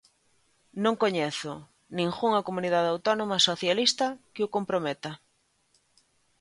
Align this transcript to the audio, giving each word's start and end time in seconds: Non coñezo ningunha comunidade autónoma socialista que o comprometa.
Non 0.83 0.99
coñezo 1.03 1.53
ningunha 1.97 2.45
comunidade 2.47 2.91
autónoma 2.93 3.43
socialista 3.49 4.05
que 4.33 4.41
o 4.47 4.51
comprometa. 4.55 5.11